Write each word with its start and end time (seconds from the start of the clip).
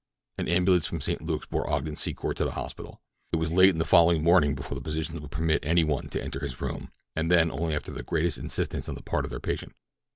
An 0.39 0.47
ambulance 0.47 0.87
from 0.87 0.99
St. 0.99 1.21
Luke's 1.21 1.45
bore 1.45 1.69
Ogden 1.69 1.93
Secor 1.93 2.35
to 2.37 2.43
the 2.43 2.53
hospital. 2.53 2.99
It 3.31 3.35
was 3.35 3.51
late 3.51 3.77
the 3.77 3.85
following 3.85 4.23
morning 4.23 4.55
before 4.55 4.73
the 4.73 4.83
physicians 4.83 5.21
would 5.21 5.29
permit 5.29 5.63
any 5.63 5.83
one 5.83 6.09
to 6.09 6.23
enter 6.23 6.39
his 6.39 6.59
room, 6.59 6.89
and 7.15 7.29
then 7.29 7.51
only 7.51 7.75
after 7.75 7.91
the 7.91 8.01
greatest 8.01 8.39
insistence 8.39 8.89
on 8.89 8.95
the 8.95 9.03
part 9.03 9.25
of 9.25 9.29
their 9.29 9.39
patient. 9.39 9.75